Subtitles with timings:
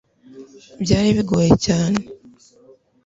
[0.83, 1.99] byari bigoye cyane